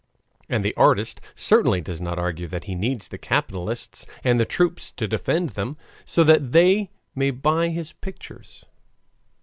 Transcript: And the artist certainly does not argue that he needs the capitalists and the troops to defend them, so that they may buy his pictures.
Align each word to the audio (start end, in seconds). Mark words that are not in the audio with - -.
And 0.49 0.65
the 0.65 0.73
artist 0.77 1.21
certainly 1.35 1.79
does 1.79 2.01
not 2.01 2.17
argue 2.17 2.47
that 2.47 2.63
he 2.63 2.73
needs 2.73 3.07
the 3.07 3.19
capitalists 3.19 4.07
and 4.23 4.39
the 4.39 4.45
troops 4.45 4.91
to 4.93 5.07
defend 5.07 5.51
them, 5.51 5.77
so 6.05 6.23
that 6.23 6.53
they 6.53 6.89
may 7.13 7.29
buy 7.29 7.69
his 7.69 7.93
pictures. 7.93 8.65